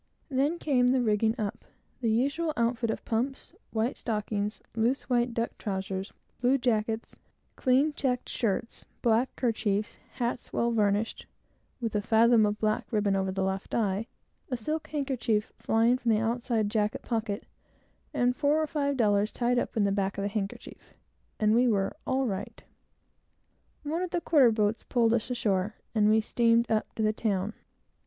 Then 0.29 0.57
came 0.57 0.87
the 0.87 1.01
rigging 1.03 1.35
up. 1.39 1.63
The 1.99 2.09
usual 2.09 2.53
outfit 2.57 2.89
of 2.89 3.05
pumps, 3.05 3.53
white 3.69 3.95
stockings, 3.97 4.59
loose 4.75 5.03
white 5.11 5.35
duck 5.35 5.55
trowsers, 5.59 6.11
blue 6.39 6.57
jackets, 6.57 7.15
clean 7.55 7.93
checked 7.93 8.27
shirts, 8.27 8.83
black 9.03 9.35
kerchiefs, 9.35 9.99
hats 10.13 10.51
well 10.51 10.71
varnished, 10.71 11.27
with 11.79 11.93
a 11.93 12.01
fathom 12.01 12.47
of 12.47 12.57
black 12.57 12.91
ribbon 12.91 13.15
over 13.15 13.31
the 13.31 13.43
left 13.43 13.75
eye, 13.75 14.07
a 14.49 14.57
silk 14.57 14.87
handkerchief 14.87 15.53
flying 15.59 15.99
from 15.99 16.09
the 16.09 16.19
outside 16.19 16.67
jacket 16.71 17.03
pocket, 17.03 17.45
and 18.11 18.35
four 18.35 18.59
or 18.59 18.65
five 18.65 18.97
dollars 18.97 19.31
tied 19.31 19.59
up 19.59 19.77
in 19.77 19.83
the 19.83 19.91
back 19.91 20.17
of 20.17 20.23
the 20.27 20.39
neckerchief, 20.41 20.95
and 21.39 21.53
we 21.53 21.67
were 21.67 21.95
"all 22.07 22.25
right." 22.25 22.63
One 23.83 24.01
of 24.01 24.09
the 24.09 24.19
quarter 24.21 24.51
boats 24.51 24.81
pulled 24.81 25.13
us 25.13 25.29
ashore, 25.29 25.75
and 25.93 26.09
we 26.09 26.21
steamed 26.21 26.71
up 26.71 26.91
to 26.95 27.03
the 27.03 27.13
town. 27.13 27.53